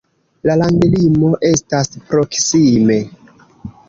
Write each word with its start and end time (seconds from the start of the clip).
La 0.49 0.53
landlimo 0.59 1.29
estas 1.49 1.91
proksime. 2.13 2.97